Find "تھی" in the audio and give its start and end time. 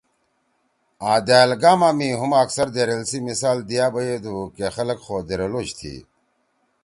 5.79-5.93